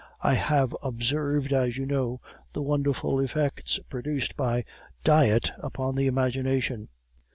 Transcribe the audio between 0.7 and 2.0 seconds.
observed, as you